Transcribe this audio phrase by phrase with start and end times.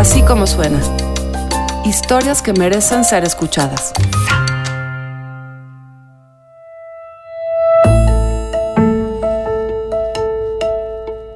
[0.00, 0.80] Así como suena.
[1.84, 3.92] Historias que merecen ser escuchadas.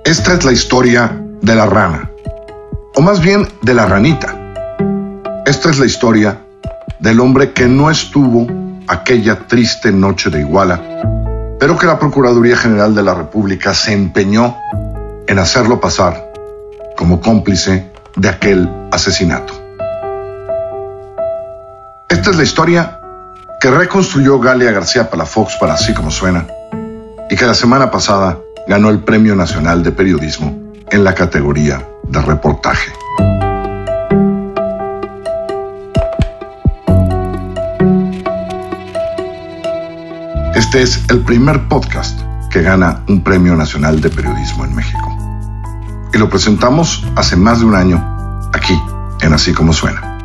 [0.03, 2.11] Esta es la historia de la rana,
[2.95, 4.35] o más bien de la ranita.
[5.45, 6.41] Esta es la historia
[7.01, 8.47] del hombre que no estuvo
[8.89, 10.81] aquella triste noche de Iguala,
[11.61, 14.57] pero que la Procuraduría General de la República se empeñó
[15.27, 16.33] en hacerlo pasar
[16.97, 19.53] como cómplice de aquel asesinato.
[22.09, 23.01] Esta es la historia
[23.61, 26.47] que reconstruyó Galia García Palafox para Así como suena
[27.31, 30.55] y que la semana pasada ganó el Premio Nacional de Periodismo
[30.91, 32.93] en la categoría de reportaje.
[40.55, 42.21] Este es el primer podcast
[42.51, 45.14] que gana un Premio Nacional de Periodismo en México.
[46.15, 48.81] Y lo presentamos hace más de un año aquí,
[49.21, 50.17] en Así como suena.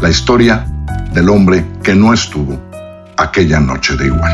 [0.00, 0.66] La historia
[1.12, 2.58] del hombre que no estuvo
[3.16, 4.32] aquella noche de igual.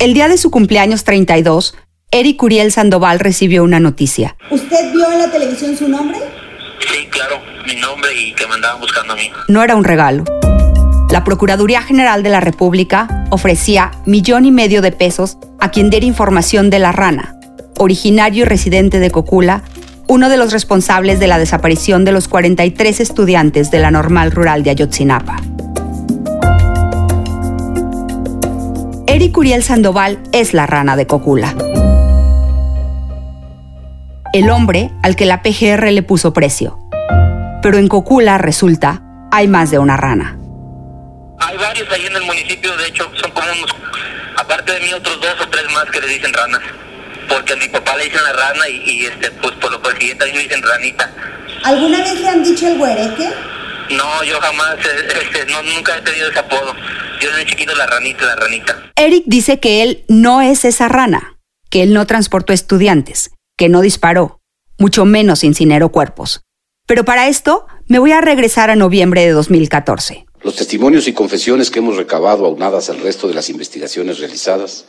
[0.00, 1.76] El día de su cumpleaños 32,
[2.12, 4.36] Eric Uriel Sandoval recibió una noticia.
[4.50, 6.18] ¿Usted vio en la televisión su nombre?
[6.80, 9.30] Sí, claro, mi nombre y que me andaban buscando a mí.
[9.46, 10.24] No era un regalo.
[11.08, 16.04] La Procuraduría General de la República ofrecía millón y medio de pesos a quien diera
[16.04, 17.36] información de la rana,
[17.78, 19.62] originario y residente de Cocula,
[20.08, 24.64] uno de los responsables de la desaparición de los 43 estudiantes de la normal rural
[24.64, 25.36] de Ayotzinapa.
[29.06, 31.54] Eric Uriel Sandoval es la rana de Cocula.
[34.32, 36.78] El hombre al que la PGR le puso precio.
[37.62, 40.38] Pero en Cocula resulta, hay más de una rana.
[41.40, 43.74] Hay varios ahí en el municipio, de hecho, son como unos,
[44.36, 46.60] aparte de mí, otros dos o tres más que le dicen ranas.
[47.28, 50.26] Porque a mi papá le dicen la rana y, este, pues por lo consiguiente a
[50.28, 51.10] mí me dicen ranita.
[51.64, 53.28] ¿Alguna vez le han dicho el güereque?
[53.90, 56.72] No, yo jamás, eh, este, no, nunca he tenido ese apodo.
[57.20, 58.80] Yo desde chiquito la ranita, la ranita.
[58.94, 61.34] Eric dice que él no es esa rana,
[61.68, 64.40] que él no transportó estudiantes, que no disparó,
[64.78, 66.40] mucho menos incineró cuerpos.
[66.86, 70.24] Pero para esto me voy a regresar a noviembre de 2014.
[70.42, 74.86] Los testimonios y confesiones que hemos recabado aunadas al resto de las investigaciones realizadas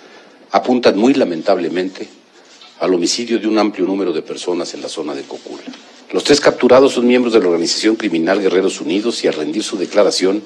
[0.51, 2.07] apuntan muy lamentablemente
[2.79, 5.63] al homicidio de un amplio número de personas en la zona de Cocula.
[6.13, 9.77] Los tres capturados son miembros de la organización criminal Guerreros Unidos y al rendir su
[9.77, 10.41] declaración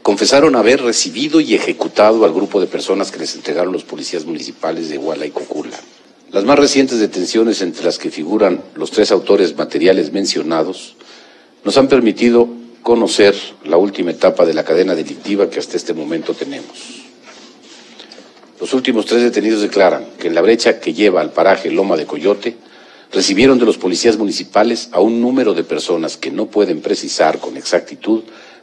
[0.00, 4.88] confesaron haber recibido y ejecutado al grupo de personas que les entregaron los policías municipales
[4.88, 5.78] de Iguala y Cocula.
[6.32, 10.94] Las más recientes detenciones entre las que figuran los tres autores materiales mencionados
[11.64, 12.48] nos han permitido
[12.82, 17.02] conocer la última etapa de la cadena delictiva que hasta este momento tenemos.
[18.60, 22.06] Los últimos tres detenidos declaran que en la brecha que lleva al paraje Loma de
[22.06, 22.56] Coyote,
[23.12, 27.56] recibieron de los policías municipales a un número de personas que no pueden precisar con
[27.56, 28.22] exactitud,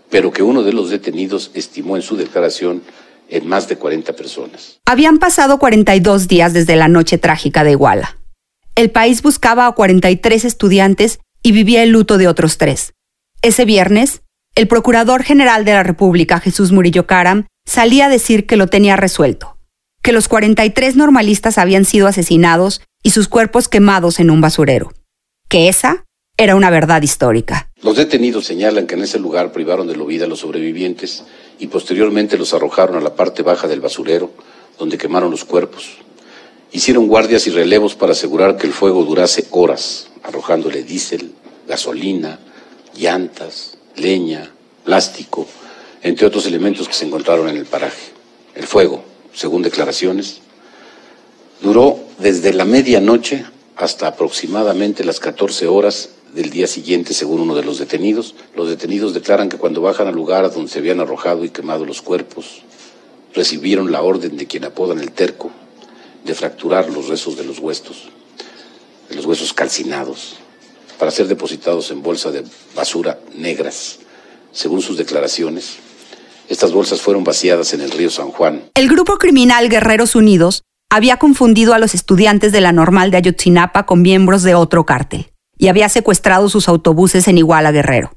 [0.10, 2.82] pero que uno de los detenidos estimó en su declaración
[3.30, 4.80] en más de 40 personas.
[4.86, 8.18] Habían pasado 42 días desde la noche trágica de Iguala.
[8.76, 12.94] El país buscaba a 43 estudiantes y vivía el luto de otros tres.
[13.42, 14.22] Ese viernes,
[14.56, 18.96] el Procurador General de la República, Jesús Murillo Caram, salía a decir que lo tenía
[18.96, 19.58] resuelto,
[20.02, 24.92] que los 43 normalistas habían sido asesinados y sus cuerpos quemados en un basurero.
[25.50, 26.06] Que esa
[26.38, 27.70] era una verdad histórica.
[27.82, 31.24] Los detenidos señalan que en ese lugar privaron de la vida a los sobrevivientes
[31.60, 34.32] y posteriormente los arrojaron a la parte baja del basurero,
[34.78, 35.98] donde quemaron los cuerpos.
[36.72, 41.32] Hicieron guardias y relevos para asegurar que el fuego durase horas, arrojándole diésel,
[41.68, 42.40] gasolina,
[42.96, 44.52] llantas, leña,
[44.84, 45.48] plástico,
[46.04, 48.12] entre otros elementos que se encontraron en el paraje.
[48.54, 49.04] El fuego,
[49.34, 50.42] según declaraciones,
[51.62, 53.46] Duró desde la medianoche
[53.76, 58.36] hasta aproximadamente las 14 horas del día siguiente, según uno de los detenidos.
[58.56, 62.02] Los detenidos declaran que cuando bajan al lugar donde se habían arrojado y quemado los
[62.02, 62.62] cuerpos,
[63.34, 65.52] recibieron la orden de quien apodan el terco
[66.24, 68.10] de fracturar los restos de los huesos,
[69.10, 70.36] de los huesos calcinados,
[71.00, 72.44] para ser depositados en bolsas de
[72.76, 74.00] basura negras.
[74.52, 75.78] Según sus declaraciones,
[76.50, 78.64] estas bolsas fueron vaciadas en el río San Juan.
[78.74, 83.86] El grupo criminal Guerreros Unidos había confundido a los estudiantes de la normal de Ayotzinapa
[83.86, 85.28] con miembros de otro cártel
[85.58, 88.14] y había secuestrado sus autobuses en Iguala Guerrero.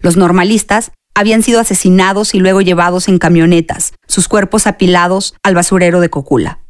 [0.00, 6.00] Los normalistas habían sido asesinados y luego llevados en camionetas, sus cuerpos apilados al basurero
[6.00, 6.60] de Cocula.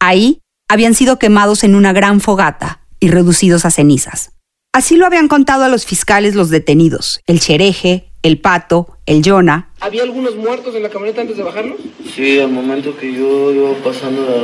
[0.00, 4.32] Ahí habían sido quemados en una gran fogata y reducidos a cenizas.
[4.74, 9.70] Así lo habían contado a los fiscales los detenidos, el Chereje, el Pato, el Yona.
[9.80, 11.78] ¿Había algunos muertos en la camioneta antes de bajarnos?
[12.14, 14.38] Sí, al momento que yo iba pasando a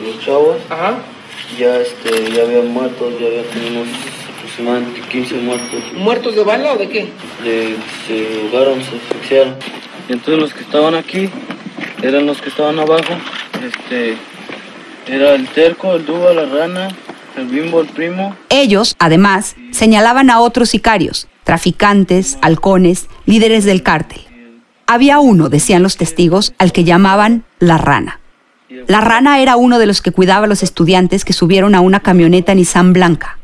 [0.00, 0.98] los chavos, Ajá.
[1.56, 3.84] ya, este, ya había muertos, ya había tenido
[4.58, 5.84] aproximadamente 15 muertos.
[5.94, 7.08] ¿Muertos de bala o de qué?
[7.44, 7.76] De,
[8.06, 9.56] se ahogaron, se asfixiaron.
[10.08, 11.30] Y entonces los que estaban aquí
[12.02, 13.14] eran los que estaban abajo.
[13.64, 14.16] Este,
[15.06, 16.88] era el terco, el duba, la rana,
[17.36, 18.36] el bimbo, el primo.
[18.48, 24.22] Ellos, además, señalaban a otros sicarios, traficantes, halcones, líderes del cártel.
[24.86, 28.20] Había uno, decían los testigos, al que llamaban la rana.
[28.86, 32.00] La rana era uno de los que cuidaba a los estudiantes que subieron a una
[32.00, 33.37] camioneta Nissan blanca.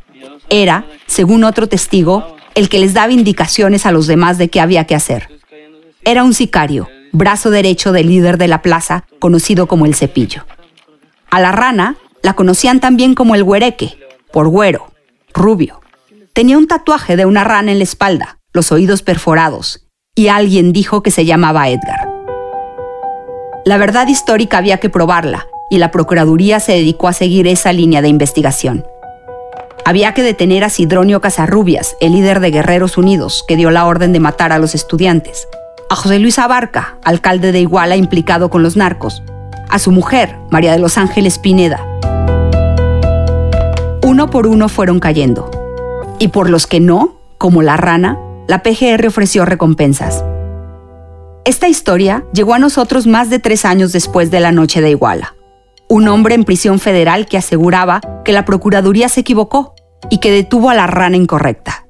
[0.55, 4.85] Era, según otro testigo, el que les daba indicaciones a los demás de qué había
[4.85, 5.29] que hacer.
[6.05, 10.47] Era un sicario, brazo derecho del líder de la plaza, conocido como el cepillo.
[11.29, 13.99] A la rana la conocían también como el güereque,
[14.33, 14.93] por güero,
[15.33, 15.81] rubio.
[16.33, 21.03] Tenía un tatuaje de una rana en la espalda, los oídos perforados, y alguien dijo
[21.03, 22.09] que se llamaba Edgar.
[23.65, 28.03] La verdad histórica había que probarla, y la Procuraduría se dedicó a seguir esa línea
[28.03, 28.85] de investigación.
[29.87, 34.15] Había que detener a Sidronio Casarrubias, el líder de Guerreros Unidos, que dio la orden
[34.15, 35.47] de matar a los estudiantes,
[35.91, 39.23] a José Luis Abarca, alcalde de Iguala implicado con los narcos,
[39.69, 41.85] a su mujer, María de los Ángeles Pineda.
[44.03, 45.51] Uno por uno fueron cayendo.
[46.19, 50.25] Y por los que no, como la rana, la PGR ofreció recompensas.
[51.45, 55.35] Esta historia llegó a nosotros más de tres años después de la noche de Iguala.
[55.89, 59.74] Un hombre en prisión federal que aseguraba que la Procuraduría se equivocó
[60.11, 61.87] y que detuvo a la rana incorrecta.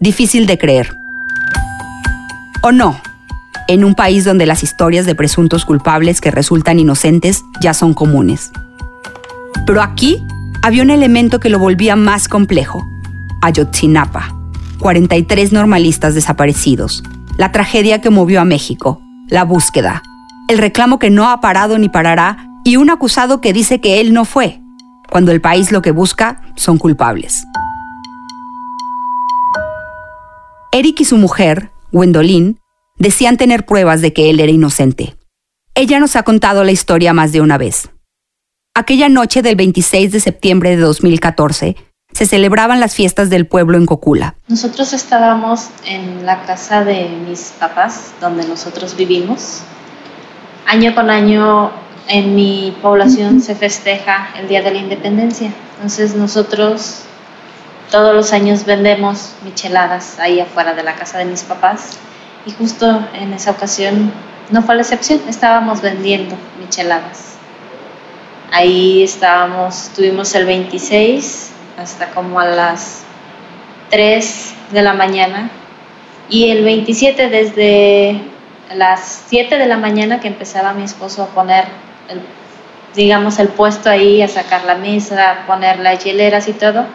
[0.00, 0.96] Difícil de creer.
[2.62, 3.00] ¿O no?
[3.68, 8.50] En un país donde las historias de presuntos culpables que resultan inocentes ya son comunes.
[9.66, 10.22] Pero aquí
[10.62, 12.86] había un elemento que lo volvía más complejo.
[13.42, 14.34] Ayotzinapa.
[14.78, 17.02] 43 normalistas desaparecidos.
[17.36, 19.00] La tragedia que movió a México.
[19.28, 20.02] La búsqueda.
[20.48, 24.12] El reclamo que no ha parado ni parará y un acusado que dice que él
[24.12, 24.60] no fue,
[25.10, 27.44] cuando el país lo que busca son culpables.
[30.72, 32.60] Eric y su mujer, Gwendolyn,
[32.98, 35.16] decían tener pruebas de que él era inocente.
[35.74, 37.90] Ella nos ha contado la historia más de una vez.
[38.74, 41.76] Aquella noche del 26 de septiembre de 2014
[42.12, 44.36] se celebraban las fiestas del pueblo en Cocula.
[44.48, 49.60] Nosotros estábamos en la casa de mis papás, donde nosotros vivimos.
[50.66, 51.70] Año con año
[52.08, 55.52] en mi población se festeja el Día de la Independencia.
[55.76, 57.02] Entonces nosotros
[57.90, 61.98] todos los años vendemos micheladas ahí afuera de la casa de mis papás
[62.44, 64.12] y justo en esa ocasión
[64.50, 67.34] no fue la excepción, estábamos vendiendo micheladas.
[68.52, 73.02] Ahí estábamos, tuvimos el 26 hasta como a las
[73.90, 75.50] 3 de la mañana
[76.28, 78.20] y el 27 desde
[78.74, 82.20] las 7 de la mañana que empezaba mi esposo a poner el,
[82.94, 86.86] digamos el puesto ahí, a sacar la mesa, a poner las hieleras y todo,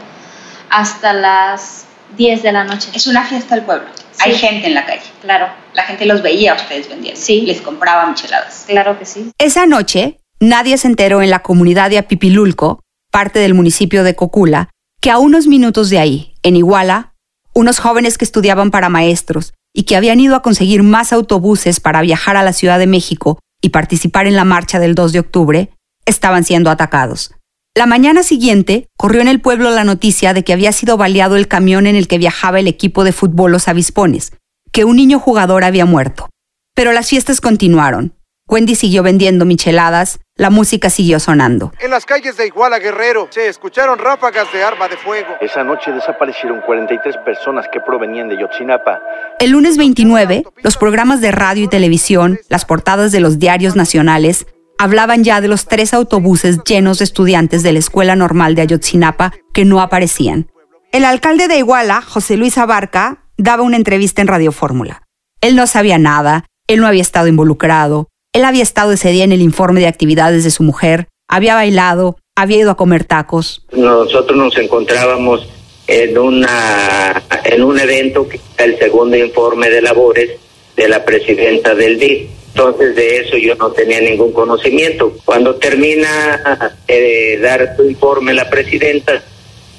[0.69, 1.85] hasta las
[2.17, 2.89] 10 de la noche.
[2.93, 3.87] Es una fiesta del pueblo.
[4.19, 5.03] Hay gente en la calle.
[5.21, 5.47] Claro.
[5.73, 7.19] La gente los veía a ustedes vendiendo.
[7.19, 7.41] Sí.
[7.41, 8.65] Les compraba micheladas.
[8.67, 9.31] Claro que sí.
[9.37, 12.81] Esa noche, nadie se enteró en la comunidad de Apipilulco,
[13.11, 14.69] parte del municipio de Cocula,
[15.01, 17.13] que a unos minutos de ahí, en Iguala,
[17.53, 22.01] unos jóvenes que estudiaban para maestros y que habían ido a conseguir más autobuses para
[22.01, 25.69] viajar a la Ciudad de México y participar en la marcha del 2 de octubre,
[26.05, 27.35] estaban siendo atacados.
[27.75, 31.47] La mañana siguiente corrió en el pueblo la noticia de que había sido baleado el
[31.47, 34.33] camión en el que viajaba el equipo de fútbol Los Avispones,
[34.73, 36.29] que un niño jugador había muerto.
[36.75, 38.13] Pero las fiestas continuaron.
[38.51, 41.71] Wendy siguió vendiendo micheladas, la música siguió sonando.
[41.79, 45.37] En las calles de Iguala Guerrero se escucharon ráfagas de arma de fuego.
[45.39, 49.01] Esa noche desaparecieron 43 personas que provenían de Yotzinapa.
[49.39, 54.45] El lunes 29, los programas de radio y televisión, las portadas de los diarios nacionales,
[54.77, 59.31] hablaban ya de los tres autobuses llenos de estudiantes de la Escuela Normal de Ayotzinapa
[59.53, 60.51] que no aparecían.
[60.91, 65.03] El alcalde de Iguala, José Luis Abarca, daba una entrevista en Radio Fórmula.
[65.39, 69.31] Él no sabía nada, él no había estado involucrado, él había estado ese día en
[69.31, 73.65] el informe de actividades de su mujer, había bailado, había ido a comer tacos.
[73.71, 75.47] Nosotros nos encontrábamos
[75.87, 80.31] en, una, en un evento que era el segundo informe de labores
[80.75, 82.29] de la presidenta del DIF.
[82.53, 85.13] Entonces de eso yo no tenía ningún conocimiento.
[85.23, 89.23] Cuando termina de dar su informe la presidenta,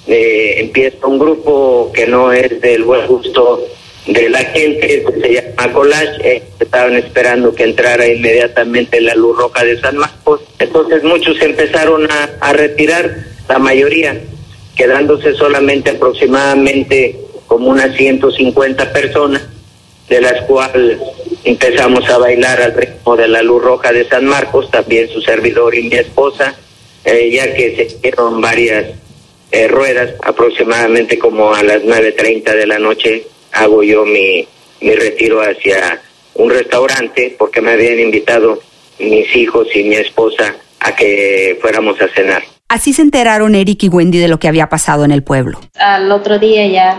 [0.06, 3.62] eh, empieza un grupo que no es del buen gusto
[4.06, 9.64] de la gente, se llama Collage, eh, estaban esperando que entrara inmediatamente la luz roja
[9.64, 10.40] de San Marcos.
[10.58, 14.20] Entonces muchos empezaron a, a retirar, la mayoría.
[14.76, 17.16] quedándose solamente aproximadamente
[17.46, 19.42] como unas 150 personas,
[20.08, 20.98] de las cuales
[21.44, 25.74] empezamos a bailar al ritmo de la luz roja de San Marcos, también su servidor
[25.74, 26.54] y mi esposa,
[27.04, 28.86] eh, ya que se hicieron varias
[29.50, 34.46] eh, ruedas, aproximadamente como a las 9.30 de la noche hago yo mi,
[34.80, 36.00] mi retiro hacia
[36.34, 38.60] un restaurante porque me habían invitado
[38.98, 42.42] mis hijos y mi esposa a que fuéramos a cenar.
[42.68, 45.60] Así se enteraron Eric y Wendy de lo que había pasado en el pueblo.
[45.78, 46.96] Al otro día ya,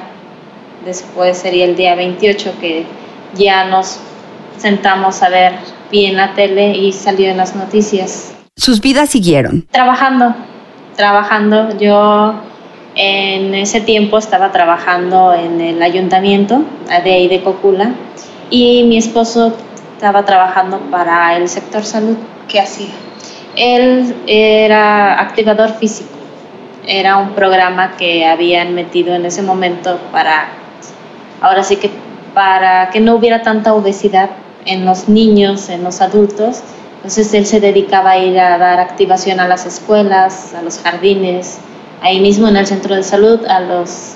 [0.86, 2.86] después sería el día 28 que
[3.34, 4.00] ya nos
[4.58, 5.54] sentamos a ver
[5.92, 8.34] bien la tele y salió en las noticias.
[8.56, 9.68] Sus vidas siguieron.
[9.72, 10.36] Trabajando,
[10.96, 11.76] trabajando.
[11.80, 12.36] Yo
[12.96, 16.64] en ese tiempo estaba trabajando en el ayuntamiento
[17.04, 17.94] de ahí de Cocula
[18.50, 19.54] y mi esposo
[19.96, 22.18] estaba trabajando para el sector salud.
[22.48, 22.94] ¿Qué hacía?
[23.56, 26.10] Él era activador físico.
[26.86, 30.50] Era un programa que habían metido en ese momento para,
[31.42, 31.90] ahora sí que
[32.34, 34.30] para que no hubiera tanta obesidad
[34.66, 36.62] en los niños, en los adultos.
[36.98, 41.60] Entonces él se dedicaba a ir a dar activación a las escuelas, a los jardines,
[42.04, 44.12] ahí mismo en el centro de salud, a, los,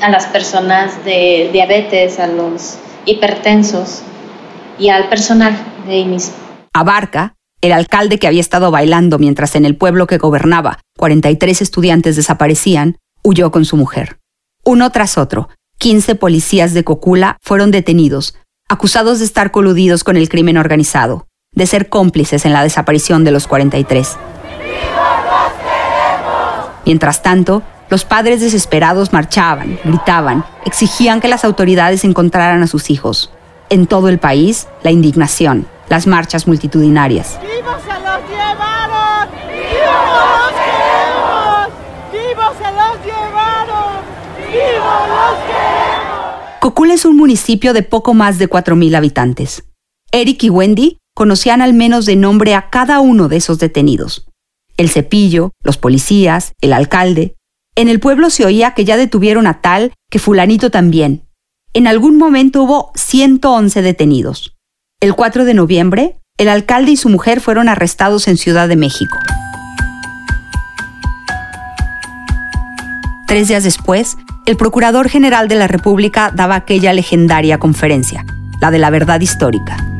[0.00, 4.02] a las personas de diabetes, a los hipertensos
[4.78, 5.56] y al personal
[5.86, 6.34] de ahí mismo.
[6.72, 12.14] Abarca, el alcalde que había estado bailando mientras en el pueblo que gobernaba 43 estudiantes
[12.16, 14.18] desaparecían, huyó con su mujer.
[14.64, 18.36] Uno tras otro, 15 policías de Cocula fueron detenidos,
[18.68, 23.30] acusados de estar coludidos con el crimen organizado, de ser cómplices en la desaparición de
[23.30, 24.16] los 43.
[26.84, 33.30] Mientras tanto, los padres desesperados marchaban, gritaban, exigían que las autoridades encontraran a sus hijos.
[33.68, 37.38] En todo el país, la indignación, las marchas multitudinarias.
[37.42, 39.28] ¡Vivos se los llevaron!
[39.48, 41.68] ¡Vivos los queremos!
[42.12, 43.92] ¡Vivos se los llevaron!
[44.38, 46.60] ¡Vivos los queremos!
[46.60, 49.64] Cocula es un municipio de poco más de 4.000 habitantes.
[50.10, 54.31] Eric y Wendy conocían al menos de nombre a cada uno de esos detenidos.
[54.82, 57.36] El cepillo, los policías, el alcalde.
[57.76, 61.22] En el pueblo se oía que ya detuvieron a tal que fulanito también.
[61.72, 64.56] En algún momento hubo 111 detenidos.
[65.00, 69.16] El 4 de noviembre, el alcalde y su mujer fueron arrestados en Ciudad de México.
[73.28, 78.26] Tres días después, el Procurador General de la República daba aquella legendaria conferencia,
[78.60, 79.91] la de la verdad histórica.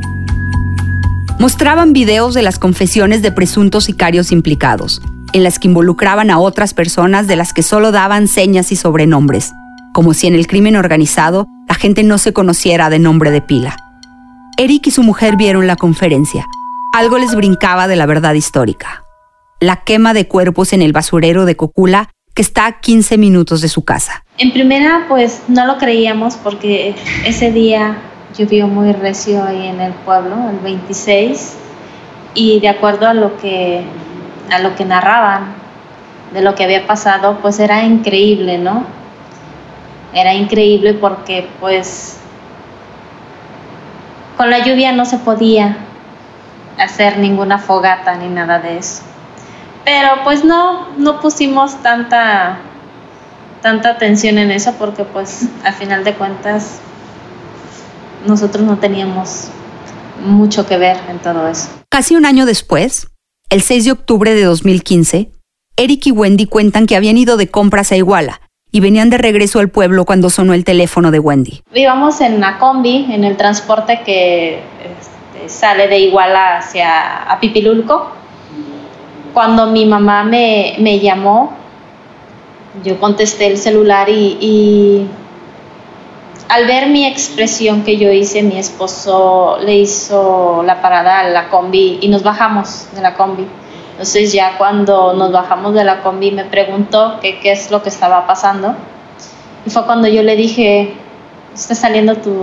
[1.39, 6.75] Mostraban videos de las confesiones de presuntos sicarios implicados, en las que involucraban a otras
[6.75, 9.53] personas de las que solo daban señas y sobrenombres,
[9.93, 13.77] como si en el crimen organizado la gente no se conociera de nombre de pila.
[14.57, 16.47] Eric y su mujer vieron la conferencia.
[16.95, 19.05] Algo les brincaba de la verdad histórica.
[19.61, 23.69] La quema de cuerpos en el basurero de Cocula, que está a 15 minutos de
[23.69, 24.25] su casa.
[24.39, 27.97] En primera, pues no lo creíamos porque ese día
[28.37, 31.57] llovió muy recio ahí en el pueblo, el 26,
[32.35, 33.85] y de acuerdo a lo que,
[34.51, 35.55] a lo que narraban
[36.33, 38.85] de lo que había pasado, pues era increíble, ¿no?
[40.15, 42.19] Era increíble porque pues
[44.37, 45.77] con la lluvia no se podía
[46.79, 49.03] hacer ninguna fogata ni nada de eso.
[49.85, 52.59] Pero pues no, no pusimos tanta,
[53.61, 56.81] tanta atención en eso porque pues al final de cuentas
[58.27, 59.49] nosotros no teníamos
[60.25, 61.69] mucho que ver en todo eso.
[61.89, 63.09] Casi un año después,
[63.51, 65.31] el 6 de octubre de 2015,
[65.77, 69.59] Eric y Wendy cuentan que habían ido de compras a Iguala y venían de regreso
[69.59, 71.63] al pueblo cuando sonó el teléfono de Wendy.
[71.75, 78.11] Íbamos en la combi, en el transporte que este, sale de Iguala hacia a Pipilulco.
[79.35, 81.55] Cuando mi mamá me, me llamó,
[82.85, 85.07] yo contesté el celular y, y
[86.53, 91.49] al ver mi expresión que yo hice, mi esposo le hizo la parada a la
[91.49, 93.47] combi y nos bajamos de la combi.
[93.93, 98.27] Entonces ya cuando nos bajamos de la combi me preguntó qué es lo que estaba
[98.27, 98.75] pasando.
[99.65, 100.93] Y fue cuando yo le dije,
[101.55, 102.35] está saliendo tu,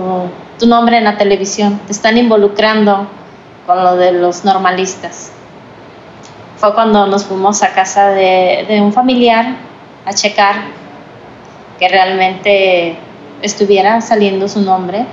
[0.58, 3.06] tu nombre en la televisión, te están involucrando
[3.64, 5.30] con lo de los normalistas.
[6.56, 9.54] Fue cuando nos fuimos a casa de, de un familiar
[10.04, 10.56] a checar
[11.78, 12.98] que realmente
[13.42, 15.06] estuviera saliendo su nombre.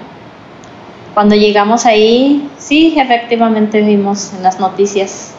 [1.13, 5.33] Cuando llegamos ahí, sí, efectivamente vimos en las noticias.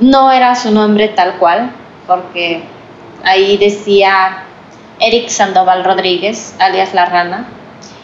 [0.00, 1.72] No era su nombre tal cual,
[2.06, 2.62] porque
[3.24, 4.44] ahí decía
[5.00, 7.48] Eric Sandoval Rodríguez, alias La Rana,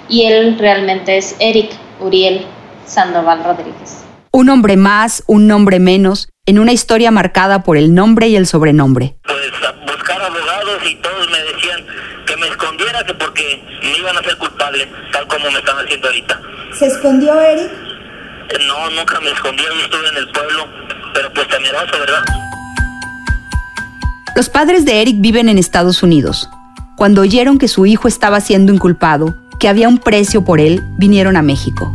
[0.08, 2.46] y él realmente es Eric Uriel
[2.86, 4.04] Sandoval Rodríguez.
[4.32, 8.46] Un nombre más, un nombre menos, en una historia marcada por el nombre y el
[8.46, 9.16] sobrenombre.
[9.24, 9.50] Pues
[9.86, 10.82] buscar abogados
[12.48, 13.77] escondiera que porque me
[14.08, 16.40] iban a hacer culpable, tal como me están haciendo ahorita.
[16.78, 17.70] ¿Se escondió Eric?
[18.50, 20.66] Eh, No, nunca me escondí, yo estuve en el pueblo,
[21.14, 22.24] pero pues temeroso, ¿verdad?
[24.34, 26.48] Los padres de Eric viven en Estados Unidos.
[26.96, 31.36] Cuando oyeron que su hijo estaba siendo inculpado, que había un precio por él, vinieron
[31.36, 31.94] a México.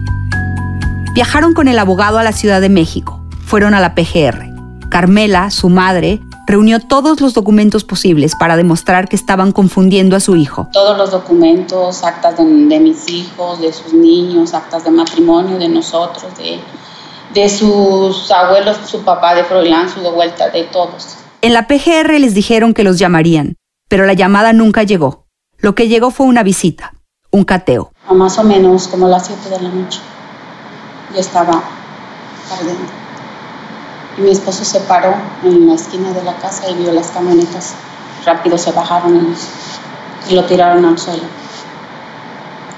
[1.13, 3.24] Viajaron con el abogado a la Ciudad de México.
[3.46, 4.52] Fueron a la PGR.
[4.93, 10.35] Carmela, su madre, reunió todos los documentos posibles para demostrar que estaban confundiendo a su
[10.35, 10.69] hijo.
[10.71, 15.67] Todos los documentos, actas de, de mis hijos, de sus niños, actas de matrimonio de
[15.67, 16.59] nosotros, de,
[17.33, 21.15] de sus abuelos, su papá de Froilán, su de vuelta, de todos.
[21.41, 23.55] En la PGR les dijeron que los llamarían,
[23.89, 25.25] pero la llamada nunca llegó.
[25.57, 26.93] Lo que llegó fue una visita,
[27.31, 27.91] un cateo.
[28.07, 30.01] A más o menos como las 7 de la noche.
[31.15, 31.63] Yo estaba
[32.55, 33.02] ardiendo.
[34.17, 37.74] Mi esposo se paró en la esquina de la casa y vio las camionetas.
[38.25, 39.36] Rápido se bajaron
[40.29, 41.24] y lo tiraron al suelo.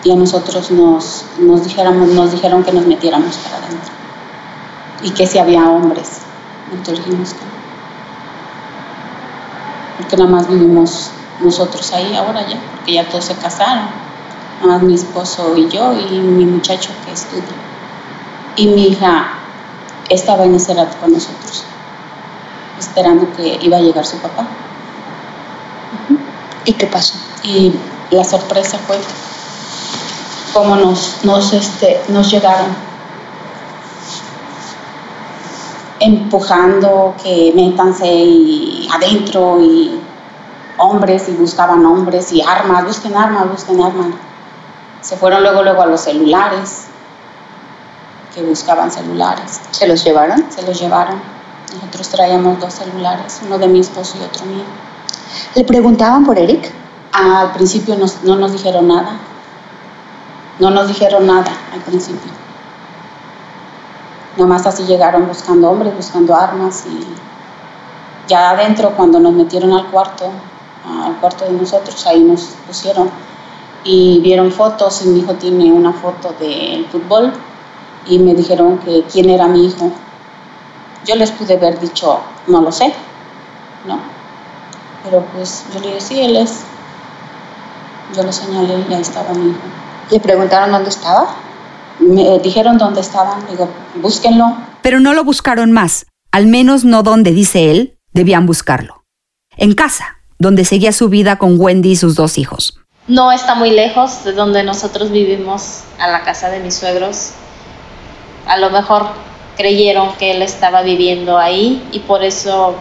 [0.04, 3.92] Y a nosotros nos, nos dijeron que nos metiéramos para adentro.
[5.04, 6.22] Y que si había hombres.
[6.72, 7.52] Entonces dijimos que no.
[9.98, 11.12] Porque nada más vivimos
[11.42, 13.88] nosotros ahí ahora ya, porque ya todos se casaron.
[14.62, 17.44] Nada más mi esposo y yo y mi muchacho que estudia.
[18.56, 19.45] Y mi hija
[20.10, 21.64] estaba en ese rato con nosotros,
[22.80, 24.46] esperando que iba a llegar su papá.
[26.66, 27.16] ¿Y qué pasó?
[27.44, 27.74] Y
[28.12, 28.98] la sorpresa fue
[30.54, 32.68] cómo nos, nos, este, nos llegaron
[36.00, 40.00] empujando que métanse y adentro y
[40.78, 44.08] hombres y buscaban hombres y armas, busquen armas, busquen armas.
[45.02, 46.88] Se fueron luego luego a los celulares,
[48.36, 49.62] que buscaban celulares.
[49.72, 50.46] ¿Se los llevaron?
[50.52, 51.16] Se los llevaron.
[51.74, 54.64] Nosotros traíamos dos celulares, uno de mi esposo y otro mío.
[55.56, 56.72] ¿Le preguntaban por Eric?
[57.14, 59.18] Al principio nos- no nos dijeron nada.
[60.60, 62.32] No nos dijeron nada al principio.
[64.38, 67.08] Nada más así llegaron buscando hombres, buscando armas y
[68.28, 70.26] ya adentro cuando nos metieron al cuarto,
[71.06, 73.10] al cuarto de nosotros, ahí nos pusieron
[73.84, 77.32] y vieron fotos y mi hijo tiene una foto del fútbol
[78.08, 79.92] y me dijeron que quién era mi hijo.
[81.06, 82.94] Yo les pude haber dicho, no lo sé,
[83.86, 84.00] ¿no?
[85.04, 86.62] Pero pues yo le dije, sí, él es.
[88.16, 89.60] Yo lo señalé y ahí estaba mi hijo.
[90.12, 91.36] ¿Le preguntaron dónde estaba?
[92.00, 94.58] Me dijeron dónde estaban, digo, búsquenlo.
[94.82, 99.04] Pero no lo buscaron más, al menos no donde dice él, debían buscarlo.
[99.58, 102.80] En casa, donde seguía su vida con Wendy y sus dos hijos.
[103.08, 107.32] No está muy lejos de donde nosotros vivimos, a la casa de mis suegros.
[108.46, 109.08] A lo mejor
[109.58, 112.76] creyeron que él estaba viviendo ahí y por eso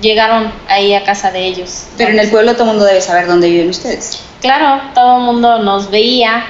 [0.00, 1.86] llegaron ahí a casa de ellos.
[1.96, 4.22] Pero en el pueblo todo el mundo debe saber dónde viven ustedes.
[4.40, 6.44] Claro, todo el mundo nos veía,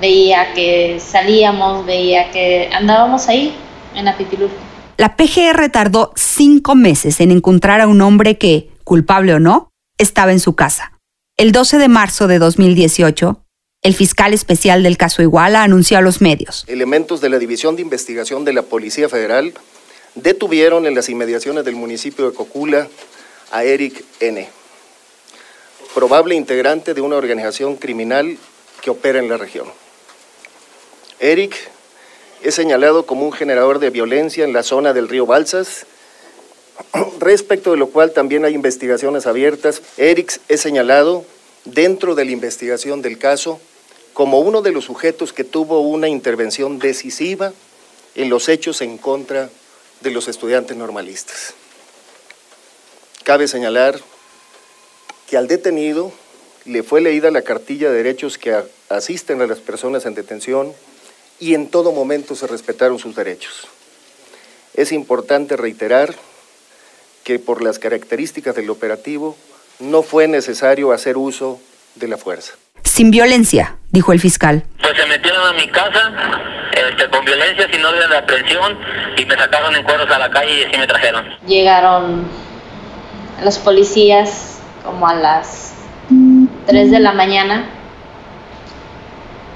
[0.00, 3.54] veía que salíamos, veía que andábamos ahí
[3.94, 4.56] en Apipilurco.
[4.96, 10.32] La PGR tardó cinco meses en encontrar a un hombre que, culpable o no, estaba
[10.32, 10.92] en su casa.
[11.36, 13.42] El 12 de marzo de 2018,
[13.86, 16.64] el fiscal especial del caso Iguala anunció a los medios.
[16.66, 19.54] Elementos de la División de Investigación de la Policía Federal
[20.16, 22.88] detuvieron en las inmediaciones del municipio de Cocula
[23.52, 24.48] a Eric N.,
[25.94, 28.36] probable integrante de una organización criminal
[28.82, 29.68] que opera en la región.
[31.20, 31.54] Eric
[32.42, 35.86] es señalado como un generador de violencia en la zona del río Balsas,
[37.20, 39.80] respecto de lo cual también hay investigaciones abiertas.
[39.96, 41.24] Eric es señalado
[41.64, 43.60] dentro de la investigación del caso
[44.16, 47.52] como uno de los sujetos que tuvo una intervención decisiva
[48.14, 49.50] en los hechos en contra
[50.00, 51.52] de los estudiantes normalistas.
[53.24, 54.00] Cabe señalar
[55.28, 56.12] que al detenido
[56.64, 60.72] le fue leída la cartilla de derechos que asisten a las personas en detención
[61.38, 63.68] y en todo momento se respetaron sus derechos.
[64.72, 66.14] Es importante reiterar
[67.22, 69.36] que por las características del operativo
[69.78, 71.60] no fue necesario hacer uso
[71.96, 72.54] de la fuerza.
[72.84, 74.64] Sin violencia, dijo el fiscal.
[74.80, 76.12] Pues se metieron a mi casa
[76.72, 78.78] este, con violencia, sin orden de aprehensión,
[79.16, 81.26] y me sacaron en cueros a la calle y así me trajeron.
[81.46, 82.28] Llegaron
[83.42, 85.74] los policías como a las
[86.66, 87.68] 3 de la mañana.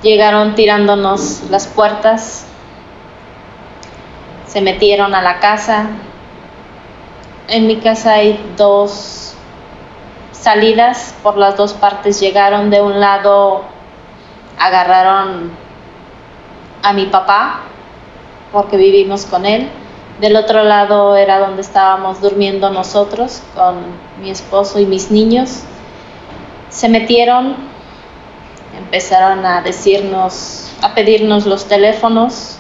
[0.03, 2.47] Llegaron tirándonos las puertas.
[4.47, 5.89] Se metieron a la casa.
[7.49, 9.30] En mi casa hay dos
[10.41, 12.71] salidas, por las dos partes llegaron.
[12.71, 13.63] De un lado
[14.59, 15.51] agarraron
[16.83, 17.61] a mi papá,
[18.53, 19.69] porque vivimos con él.
[20.21, 23.77] Del otro lado era donde estábamos durmiendo nosotros, con
[24.21, 25.63] mi esposo y mis niños.
[26.69, 27.57] Se metieron,
[28.77, 32.59] empezaron a decirnos, a pedirnos los teléfonos.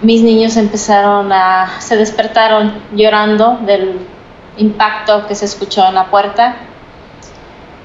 [0.00, 4.00] Mis niños empezaron a, se despertaron llorando del
[4.56, 6.56] impacto que se escuchó en la puerta.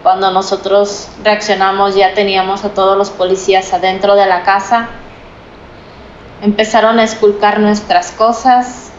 [0.04, 4.90] Cuando nosotros reaccionamos ya teníamos a todos los policías adentro de la casa.
[6.42, 8.92] Empezaron a esculcar nuestras cosas.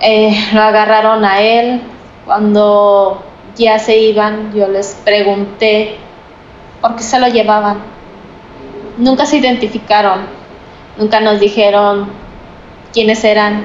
[0.00, 1.82] Eh, lo agarraron a él.
[2.24, 3.22] Cuando
[3.56, 5.98] ya se iban, yo les pregunté
[6.80, 7.78] por qué se lo llevaban.
[8.98, 10.20] Nunca se identificaron,
[10.98, 12.08] nunca nos dijeron
[12.92, 13.64] quiénes eran,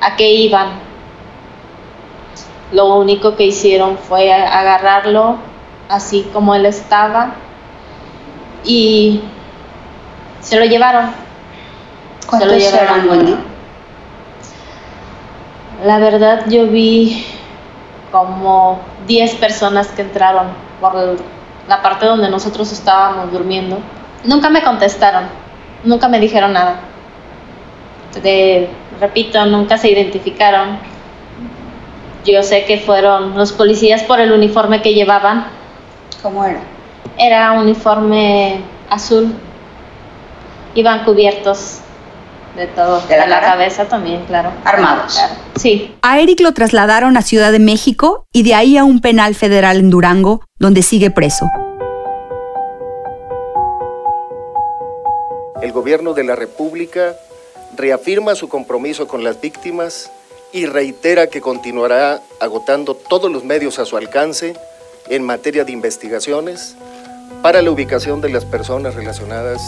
[0.00, 0.81] a qué iban.
[2.72, 5.36] Lo único que hicieron fue agarrarlo
[5.88, 7.34] así como él estaba
[8.64, 9.20] y
[10.40, 11.10] se lo llevaron.
[12.26, 13.08] ¿Cuántos se lo llevaron.
[13.10, 13.36] Wendy?
[15.84, 17.26] La verdad yo vi
[18.10, 20.48] como 10 personas que entraron
[20.80, 20.94] por
[21.68, 23.78] la parte donde nosotros estábamos durmiendo.
[24.24, 25.24] Nunca me contestaron,
[25.84, 26.76] nunca me dijeron nada.
[28.22, 28.68] De-
[29.00, 30.78] repito, nunca se identificaron.
[32.24, 35.46] Yo sé que fueron los policías por el uniforme que llevaban.
[36.22, 36.60] ¿Cómo era?
[37.18, 39.34] Era uniforme azul.
[40.74, 41.80] Iban cubiertos
[42.56, 43.00] de todo.
[43.06, 44.52] ¿De la cabeza también, claro.
[44.64, 45.14] Armados.
[45.14, 45.34] Claro.
[45.56, 45.94] Sí.
[46.02, 49.78] A Eric lo trasladaron a Ciudad de México y de ahí a un penal federal
[49.78, 51.46] en Durango, donde sigue preso.
[55.60, 57.14] El gobierno de la República
[57.76, 60.10] reafirma su compromiso con las víctimas
[60.52, 64.54] y reitera que continuará agotando todos los medios a su alcance
[65.08, 66.76] en materia de investigaciones
[67.42, 69.60] para la ubicación de las personas relacionadas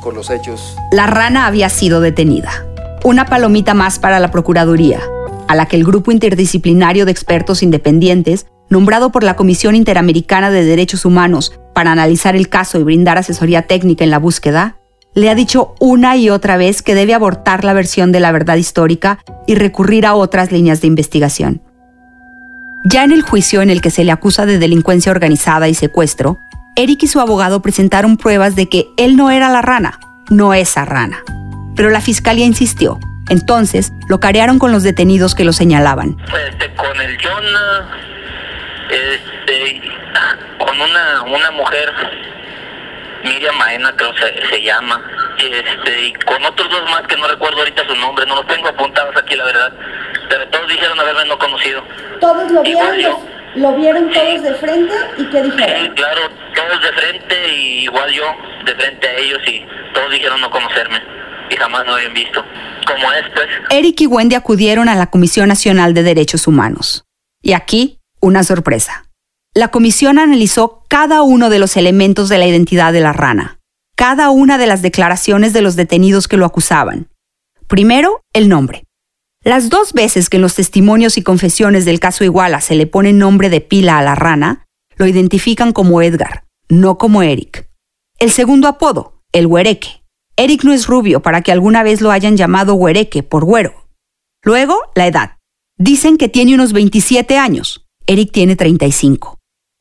[0.00, 2.66] con los hechos La rana había sido detenida.
[3.04, 5.00] Una palomita más para la Procuraduría,
[5.46, 10.64] a la que el grupo interdisciplinario de expertos independientes, nombrado por la Comisión Interamericana de
[10.64, 14.78] Derechos Humanos para analizar el caso y brindar asesoría técnica en la búsqueda,
[15.14, 18.56] le ha dicho una y otra vez que debe abortar la versión de la verdad
[18.56, 21.62] histórica y recurrir a otras líneas de investigación.
[22.86, 26.38] Ya en el juicio en el que se le acusa de delincuencia organizada y secuestro,
[26.76, 30.84] Eric y su abogado presentaron pruebas de que él no era la rana, no esa
[30.84, 31.22] rana.
[31.76, 32.98] Pero la fiscalía insistió.
[33.30, 36.16] Entonces, lo carearon con los detenidos que lo señalaban.
[36.50, 37.88] este, con el Jonah,
[38.90, 39.80] este,
[40.58, 41.90] con una, una mujer,
[43.24, 45.00] Miriam Maena creo se, se llama,
[45.38, 48.68] este, y con otros dos más que no recuerdo ahorita su nombre, no los tengo
[48.68, 49.72] apuntados aquí la verdad,
[50.28, 51.82] pero todos dijeron haberme no conocido.
[52.20, 53.26] Todos lo Igual vieron, yo.
[53.56, 55.94] lo vieron todos de frente y qué Sí, dijeron.
[55.94, 56.20] claro,
[56.54, 58.24] todos de frente y igual yo
[58.64, 61.02] de frente a ellos y todos dijeron no conocerme
[61.50, 62.44] y jamás me habían visto.
[62.86, 63.46] Como es, pues.
[63.70, 67.04] Eric y Wendy acudieron a la Comisión Nacional de Derechos Humanos.
[67.42, 69.03] Y aquí, una sorpresa.
[69.56, 73.60] La comisión analizó cada uno de los elementos de la identidad de la rana,
[73.96, 77.08] cada una de las declaraciones de los detenidos que lo acusaban.
[77.68, 78.82] Primero, el nombre.
[79.44, 83.12] Las dos veces que en los testimonios y confesiones del caso Iguala se le pone
[83.12, 84.64] nombre de pila a la rana,
[84.96, 87.68] lo identifican como Edgar, no como Eric.
[88.18, 90.02] El segundo apodo, el huereque.
[90.36, 93.86] Eric no es rubio para que alguna vez lo hayan llamado huereque por güero.
[94.42, 95.36] Luego, la edad.
[95.78, 97.86] Dicen que tiene unos 27 años.
[98.06, 99.33] Eric tiene 35.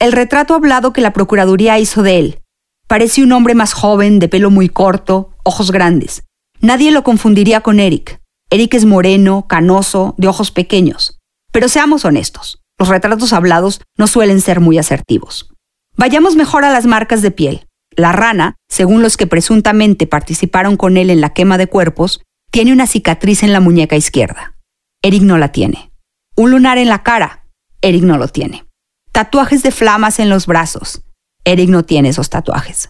[0.03, 2.41] El retrato hablado que la Procuraduría hizo de él.
[2.89, 6.25] Parece un hombre más joven, de pelo muy corto, ojos grandes.
[6.59, 8.19] Nadie lo confundiría con Eric.
[8.49, 11.21] Eric es moreno, canoso, de ojos pequeños.
[11.53, 15.53] Pero seamos honestos, los retratos hablados no suelen ser muy asertivos.
[15.95, 17.65] Vayamos mejor a las marcas de piel.
[17.95, 22.73] La rana, según los que presuntamente participaron con él en la quema de cuerpos, tiene
[22.73, 24.57] una cicatriz en la muñeca izquierda.
[25.01, 25.93] Eric no la tiene.
[26.35, 27.45] Un lunar en la cara.
[27.81, 28.65] Eric no lo tiene.
[29.13, 31.03] Tatuajes de flamas en los brazos.
[31.45, 32.89] Eric no tiene esos tatuajes.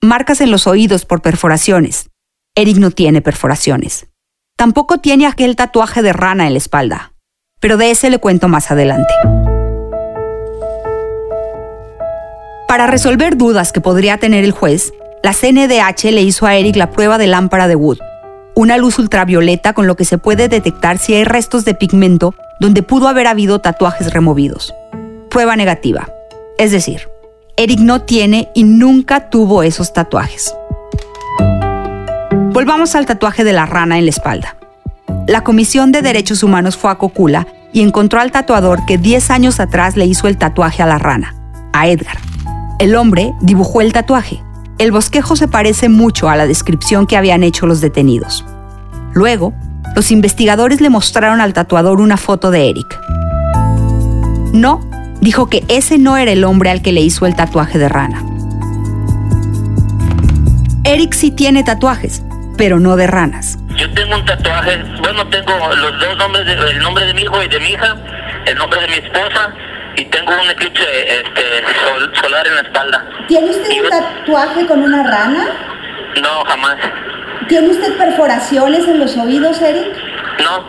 [0.00, 2.08] Marcas en los oídos por perforaciones.
[2.54, 4.06] Eric no tiene perforaciones.
[4.56, 7.14] Tampoco tiene aquel tatuaje de rana en la espalda.
[7.58, 9.12] Pero de ese le cuento más adelante.
[12.68, 16.92] Para resolver dudas que podría tener el juez, la CNDH le hizo a Eric la
[16.92, 17.98] prueba de lámpara de Wood,
[18.54, 22.84] una luz ultravioleta con lo que se puede detectar si hay restos de pigmento donde
[22.84, 24.72] pudo haber habido tatuajes removidos.
[25.36, 26.08] Prueba negativa.
[26.56, 27.10] Es decir,
[27.58, 30.54] Eric no tiene y nunca tuvo esos tatuajes.
[32.54, 34.56] Volvamos al tatuaje de la rana en la espalda.
[35.26, 39.60] La Comisión de Derechos Humanos fue a Cocula y encontró al tatuador que 10 años
[39.60, 41.34] atrás le hizo el tatuaje a la rana,
[41.74, 42.16] a Edgar.
[42.78, 44.42] El hombre dibujó el tatuaje.
[44.78, 48.42] El bosquejo se parece mucho a la descripción que habían hecho los detenidos.
[49.12, 49.52] Luego,
[49.94, 52.98] los investigadores le mostraron al tatuador una foto de Eric.
[54.54, 54.80] No,
[55.26, 58.22] dijo que ese no era el hombre al que le hizo el tatuaje de rana.
[60.84, 62.22] Eric sí tiene tatuajes,
[62.56, 63.58] pero no de ranas.
[63.74, 67.42] Yo tengo un tatuaje, bueno, tengo los dos nombres, de, el nombre de mi hijo
[67.42, 67.96] y de mi hija,
[68.46, 69.52] el nombre de mi esposa
[69.96, 71.42] y tengo un eclipse este,
[71.84, 73.04] sol- solar en la espalda.
[73.26, 75.44] ¿Tiene usted un tatuaje con una rana?
[76.22, 76.76] No, jamás.
[77.48, 79.88] ¿Tiene usted perforaciones en los oídos, Eric?
[80.38, 80.68] No,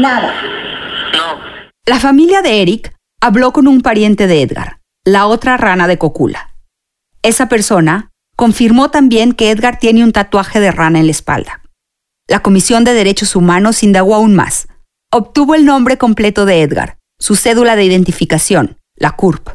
[0.00, 0.32] Nada.
[1.12, 1.40] no.
[1.84, 6.54] La familia de Eric habló con un pariente de Edgar, la otra rana de Cocula.
[7.22, 11.62] Esa persona confirmó también que Edgar tiene un tatuaje de rana en la espalda.
[12.28, 14.68] La Comisión de Derechos Humanos indagó aún más.
[15.10, 19.48] Obtuvo el nombre completo de Edgar, su cédula de identificación, la CURP.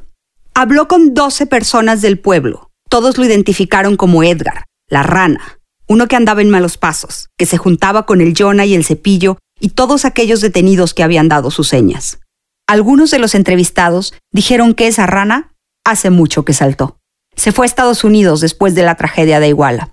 [0.53, 2.69] Habló con 12 personas del pueblo.
[2.89, 7.57] Todos lo identificaron como Edgar, la rana, uno que andaba en malos pasos, que se
[7.57, 11.69] juntaba con el Jonah y el cepillo y todos aquellos detenidos que habían dado sus
[11.69, 12.19] señas.
[12.67, 16.97] Algunos de los entrevistados dijeron que esa rana hace mucho que saltó.
[17.35, 19.91] Se fue a Estados Unidos después de la tragedia de Iguala.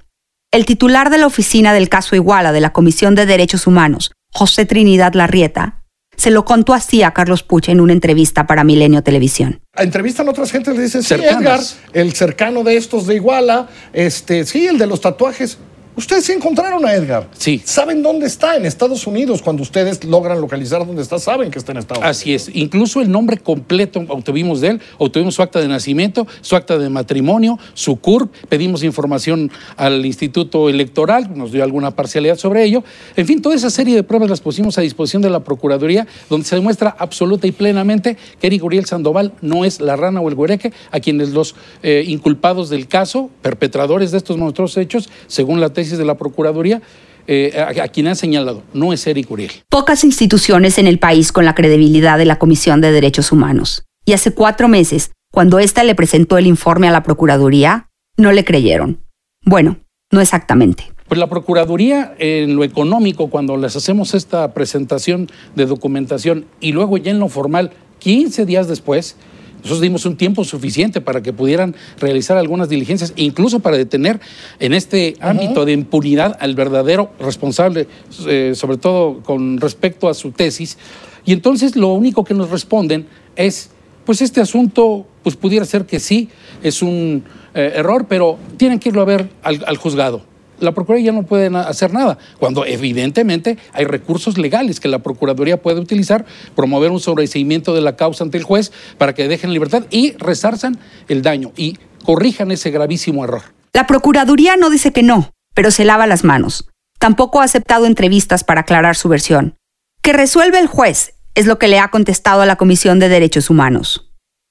[0.53, 4.67] El titular de la oficina del caso Iguala de la Comisión de Derechos Humanos, José
[4.67, 5.81] Trinidad Larrieta,
[6.17, 9.61] se lo contó así a Carlos Puch en una entrevista para Milenio Televisión.
[9.75, 11.79] Entrevistan a otras gentes, le dicen, sí, Cercanas.
[11.85, 15.59] Edgar, el cercano de estos de Iguala, este, sí, el de los tatuajes.
[15.96, 17.29] Ustedes sí encontraron a Edgar.
[17.37, 17.61] Sí.
[17.64, 18.57] ¿Saben dónde está?
[18.57, 19.42] En Estados Unidos.
[19.42, 22.16] Cuando ustedes logran localizar dónde está, saben que está en Estados Unidos.
[22.16, 26.57] Así es, incluso el nombre completo obtuvimos de él, obtuvimos su acta de nacimiento, su
[26.57, 32.64] acta de matrimonio, su CURP, pedimos información al Instituto Electoral, nos dio alguna parcialidad sobre
[32.64, 32.85] ello.
[33.16, 36.46] En fin, toda esa serie de pruebas las pusimos a disposición de la Procuraduría, donde
[36.46, 40.35] se demuestra absoluta y plenamente que Eric Uriel Sandoval no es la rana o el
[40.35, 45.70] güereque, a quienes los eh, inculpados del caso, perpetradores de estos monstruosos hechos, según la
[45.70, 46.83] tesis de la Procuraduría,
[47.27, 49.53] eh, a, a quien han señalado, no es Eric Uriel.
[49.69, 53.85] Pocas instituciones en el país con la credibilidad de la Comisión de Derechos Humanos.
[54.05, 58.45] Y hace cuatro meses, cuando ésta le presentó el informe a la Procuraduría, no le
[58.45, 59.01] creyeron.
[59.45, 59.79] Bueno,
[60.11, 60.93] no exactamente.
[61.09, 66.99] Pues la Procuraduría en lo económico, cuando les hacemos esta presentación de documentación y luego
[66.99, 69.16] ya en lo formal, 15 días después,
[69.62, 74.20] nosotros dimos un tiempo suficiente para que pudieran realizar algunas diligencias, incluso para detener
[74.59, 77.87] en este ámbito de impunidad al verdadero responsable,
[78.27, 80.79] eh, sobre todo con respecto a su tesis.
[81.27, 83.70] Y entonces lo único que nos responden es,
[84.07, 86.31] pues este asunto, pues pudiera ser que sí,
[86.62, 90.30] es un eh, error, pero tienen que irlo a ver al, al juzgado
[90.61, 95.81] la Procuraduría no puede hacer nada, cuando evidentemente hay recursos legales que la Procuraduría puede
[95.81, 100.12] utilizar, promover un sobreseimiento de la causa ante el juez para que dejen libertad y
[100.12, 103.42] resarzan el daño y corrijan ese gravísimo error.
[103.73, 106.68] La Procuraduría no dice que no, pero se lava las manos.
[106.99, 109.57] Tampoco ha aceptado entrevistas para aclarar su versión.
[110.03, 113.49] Que resuelve el juez es lo que le ha contestado a la Comisión de Derechos
[113.51, 114.11] Humanos.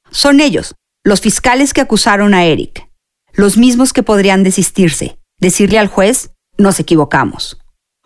[0.09, 2.89] Son ellos, los fiscales que acusaron a Eric,
[3.33, 7.57] los mismos que podrían desistirse, decirle al juez, nos equivocamos.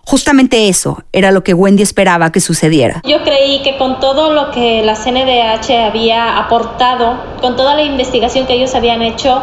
[0.06, 3.02] Justamente eso era lo que Wendy esperaba que sucediera.
[3.06, 8.46] Yo creí que con todo lo que la CNDH había aportado, con toda la investigación
[8.46, 9.42] que ellos habían hecho,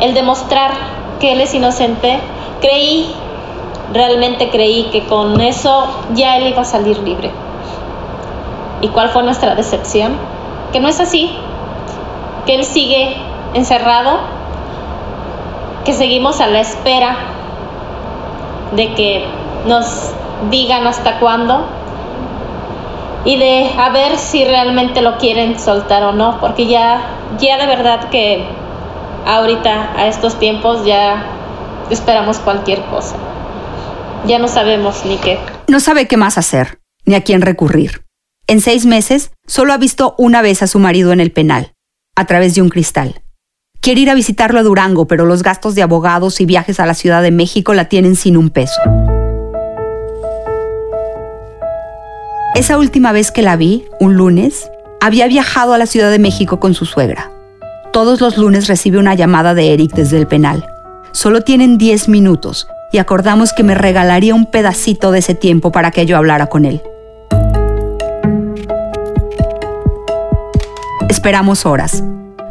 [0.00, 0.72] el demostrar
[1.18, 2.20] que él es inocente,
[2.60, 3.12] creí,
[3.92, 7.32] realmente creí que con eso ya él iba a salir libre.
[8.80, 10.16] ¿Y cuál fue nuestra decepción?
[10.72, 11.32] Que no es así,
[12.46, 13.16] que él sigue
[13.54, 14.20] encerrado,
[15.84, 17.16] que seguimos a la espera
[18.76, 19.24] de que
[19.66, 20.12] nos
[20.50, 21.66] digan hasta cuándo
[23.24, 27.02] y de a ver si realmente lo quieren soltar o no, porque ya,
[27.38, 28.46] ya de verdad que
[29.26, 31.26] ahorita a estos tiempos ya
[31.90, 33.16] esperamos cualquier cosa.
[34.26, 35.38] Ya no sabemos ni qué.
[35.68, 38.04] No sabe qué más hacer, ni a quién recurrir.
[38.46, 41.72] En seis meses, solo ha visto una vez a su marido en el penal,
[42.16, 43.22] a través de un cristal.
[43.80, 46.92] Quiere ir a visitarlo a Durango, pero los gastos de abogados y viajes a la
[46.92, 48.80] Ciudad de México la tienen sin un peso.
[52.54, 56.60] Esa última vez que la vi, un lunes, había viajado a la Ciudad de México
[56.60, 57.30] con su suegra.
[57.90, 60.66] Todos los lunes recibe una llamada de Eric desde el penal.
[61.12, 65.90] Solo tienen 10 minutos y acordamos que me regalaría un pedacito de ese tiempo para
[65.90, 66.82] que yo hablara con él.
[71.08, 72.04] Esperamos horas.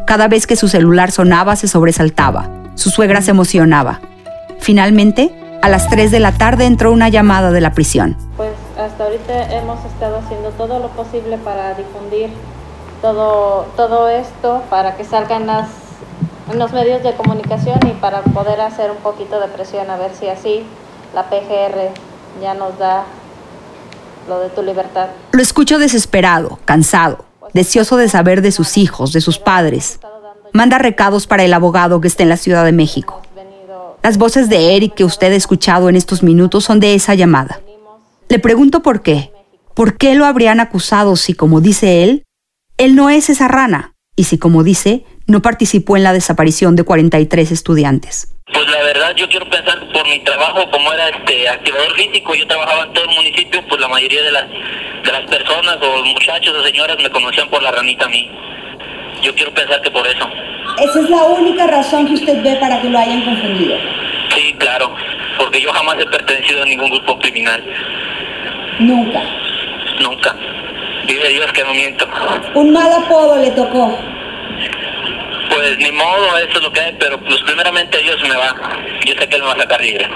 [0.09, 2.49] Cada vez que su celular sonaba se sobresaltaba.
[2.73, 3.99] Su suegra se emocionaba.
[4.59, 5.29] Finalmente,
[5.61, 8.17] a las 3 de la tarde entró una llamada de la prisión.
[8.35, 12.31] Pues hasta ahorita hemos estado haciendo todo lo posible para difundir
[13.03, 15.67] todo, todo esto, para que salgan las,
[16.51, 20.09] en los medios de comunicación y para poder hacer un poquito de presión a ver
[20.19, 20.65] si así
[21.13, 21.91] la PGR
[22.41, 23.03] ya nos da
[24.27, 25.09] lo de tu libertad.
[25.33, 27.28] Lo escucho desesperado, cansado.
[27.53, 29.99] Deseoso de saber de sus hijos, de sus padres.
[30.53, 33.21] Manda recados para el abogado que está en la Ciudad de México.
[34.01, 37.61] Las voces de Eric que usted ha escuchado en estos minutos son de esa llamada.
[38.29, 39.31] Le pregunto por qué.
[39.73, 42.23] ¿Por qué lo habrían acusado si, como dice él,
[42.77, 43.95] él no es esa rana?
[44.15, 48.33] Y si, como dice, no participó en la desaparición de 43 estudiantes.
[48.51, 52.47] Pues la verdad yo quiero pensar por mi trabajo como era este activador físico, yo
[52.47, 56.53] trabajaba en todo el municipio, pues la mayoría de las de las personas o muchachos
[56.55, 58.29] o señoras me conocían por la ranita a mí.
[59.21, 60.27] Yo quiero pensar que por eso.
[60.79, 63.75] Esa es la única razón que usted ve para que lo hayan confundido.
[64.35, 64.93] Sí, claro,
[65.37, 67.63] porque yo jamás he pertenecido a ningún grupo criminal,
[68.79, 69.21] Nunca.
[70.01, 70.35] nunca.
[71.05, 72.07] Vive Dios que no miento.
[72.55, 73.97] Un mal apodo le tocó.
[75.49, 78.55] Pues ni modo, eso es lo que hay, pero pues primeramente Dios me va.
[79.05, 80.07] Yo sé que Él me va a sacar libre.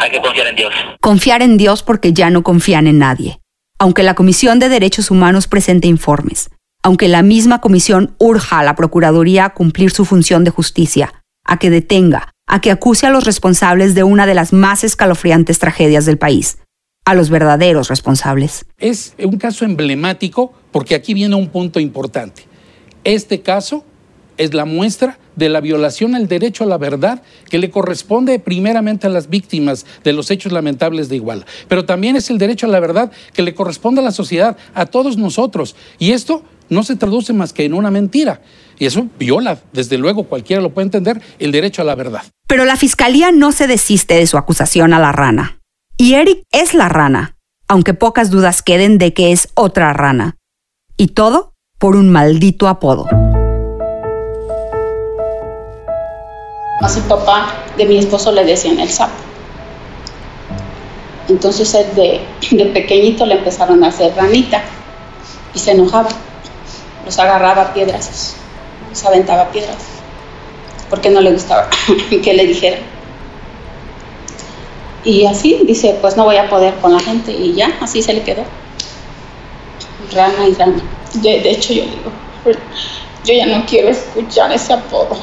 [0.00, 0.72] Hay que confiar en Dios.
[1.00, 3.40] Confiar en Dios porque ya no confían en nadie.
[3.78, 6.50] Aunque la Comisión de Derechos Humanos presente informes,
[6.82, 11.12] aunque la misma comisión urja a la Procuraduría a cumplir su función de justicia,
[11.44, 15.58] a que detenga, a que acuse a los responsables de una de las más escalofriantes
[15.58, 16.58] tragedias del país,
[17.04, 18.66] a los verdaderos responsables.
[18.78, 22.46] Es un caso emblemático porque aquí viene un punto importante.
[23.04, 23.84] Este caso
[24.38, 29.06] es la muestra de la violación al derecho a la verdad que le corresponde primeramente
[29.06, 32.70] a las víctimas de los hechos lamentables de Iguala, pero también es el derecho a
[32.70, 35.76] la verdad que le corresponde a la sociedad, a todos nosotros.
[35.98, 38.40] Y esto no se traduce más que en una mentira.
[38.78, 42.22] Y eso viola, desde luego, cualquiera lo puede entender, el derecho a la verdad.
[42.46, 45.60] Pero la fiscalía no se desiste de su acusación a la rana.
[45.96, 50.36] Y Eric es la rana, aunque pocas dudas queden de que es otra rana.
[50.96, 53.06] Y todo por un maldito apodo.
[56.80, 59.12] A su papá de mi esposo le decían el sapo.
[61.28, 64.62] Entonces él de, pequeñito le empezaron a hacer ranita
[65.54, 66.08] y se enojaba.
[67.04, 68.34] Los agarraba piedras,
[68.90, 69.76] los aventaba piedras,
[70.88, 71.68] porque no le gustaba
[72.22, 72.80] que le dijeran.
[75.04, 78.12] Y así dice, pues no voy a poder con la gente y ya, así se
[78.12, 78.44] le quedó.
[80.12, 80.82] Rana y rana.
[81.14, 82.12] De hecho yo digo,
[83.24, 85.16] yo ya no quiero escuchar ese apodo.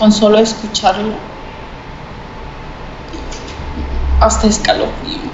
[0.00, 1.12] Con solo escucharlo,
[4.18, 5.30] hasta escalofrío.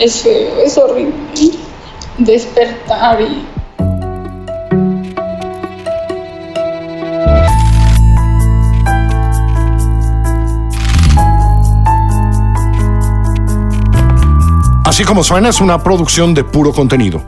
[0.00, 1.14] Es feo, es horrible.
[2.18, 3.46] Despertar y
[14.84, 17.22] Así como suena es una producción de puro contenido.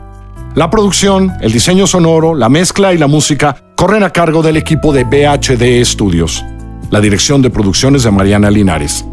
[0.55, 4.93] La producción, el diseño sonoro, la mezcla y la música corren a cargo del equipo
[4.93, 6.45] de BHD Studios.
[6.91, 9.03] La dirección de producciones de Mariana Linares.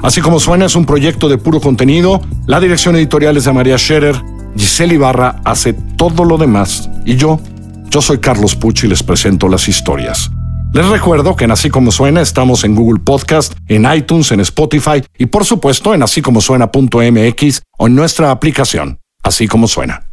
[0.00, 3.76] Así como suena es un proyecto de puro contenido, la dirección editorial es de María
[3.76, 4.14] Scherer,
[4.56, 7.40] Giselle Ibarra hace todo lo demás y yo,
[7.90, 10.30] yo soy Carlos Pucci y les presento las historias.
[10.72, 15.02] Les recuerdo que en Así Como Suena estamos en Google Podcast, en iTunes, en Spotify
[15.18, 20.11] y por supuesto en así como suena.mx o en nuestra aplicación, Así Como Suena.